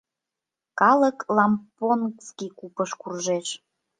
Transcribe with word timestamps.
Калык 0.79 1.17
лампонгский 1.35 2.51
купыш 2.59 2.91
куржеш... 3.01 3.47